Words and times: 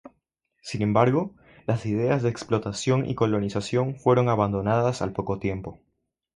Sin 0.63 0.81
embargo, 0.81 1.35
las 1.67 1.85
ideas 1.85 2.23
de 2.23 2.29
explotación 2.29 3.05
y 3.07 3.13
colonización 3.13 3.95
fueron 3.99 4.29
abandonadas 4.29 5.03
al 5.03 5.13
poco 5.13 5.37
tiempo. 5.37 5.79